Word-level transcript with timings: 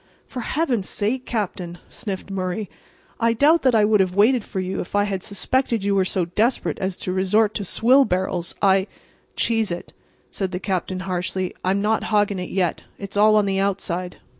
"For 0.25 0.39
Heaven's 0.39 0.89
sake, 0.89 1.27
Captain," 1.27 1.77
sniffed 1.87 2.31
Murray, 2.31 2.71
"I 3.19 3.33
doubt 3.33 3.61
that 3.61 3.75
I 3.75 3.85
would 3.85 3.99
have 3.99 4.15
waited 4.15 4.43
for 4.43 4.59
you 4.59 4.79
if 4.81 4.95
I 4.95 5.03
had 5.03 5.21
suspected 5.21 5.83
you 5.83 5.93
were 5.93 6.05
so 6.05 6.25
desperate 6.25 6.79
as 6.79 6.97
to 6.97 7.13
resort 7.13 7.53
to 7.53 7.63
swill 7.63 8.03
barrels. 8.03 8.55
I"— 8.63 8.87
"Cheese 9.35 9.69
it," 9.69 9.93
said 10.31 10.49
the 10.53 10.59
Captain, 10.59 11.01
harshly. 11.01 11.53
"I'm 11.63 11.83
not 11.83 12.05
hogging 12.05 12.39
it 12.39 12.49
yet. 12.49 12.81
It's 12.97 13.15
all 13.15 13.35
on 13.35 13.45
the 13.45 13.59
outside. 13.59 14.17